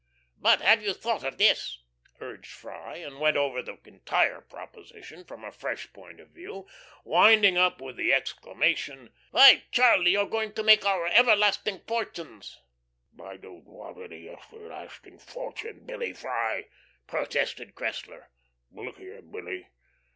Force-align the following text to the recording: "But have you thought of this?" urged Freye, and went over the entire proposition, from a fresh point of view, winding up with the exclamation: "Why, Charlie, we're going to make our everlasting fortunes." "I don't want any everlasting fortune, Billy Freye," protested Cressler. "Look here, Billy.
"But 0.39 0.61
have 0.61 0.81
you 0.81 0.93
thought 0.95 1.23
of 1.23 1.37
this?" 1.37 1.83
urged 2.19 2.49
Freye, 2.49 3.05
and 3.05 3.19
went 3.19 3.37
over 3.37 3.61
the 3.61 3.77
entire 3.85 4.41
proposition, 4.41 5.23
from 5.23 5.43
a 5.43 5.51
fresh 5.51 5.93
point 5.93 6.19
of 6.19 6.29
view, 6.29 6.67
winding 7.03 7.55
up 7.55 7.79
with 7.81 7.97
the 7.97 8.11
exclamation: 8.11 9.13
"Why, 9.29 9.65
Charlie, 9.71 10.17
we're 10.17 10.25
going 10.25 10.53
to 10.53 10.63
make 10.63 10.85
our 10.87 11.05
everlasting 11.05 11.81
fortunes." 11.87 12.57
"I 13.23 13.37
don't 13.37 13.65
want 13.65 14.01
any 14.01 14.27
everlasting 14.27 15.19
fortune, 15.19 15.85
Billy 15.85 16.13
Freye," 16.13 16.65
protested 17.05 17.75
Cressler. 17.75 18.29
"Look 18.71 18.97
here, 18.97 19.21
Billy. 19.21 19.67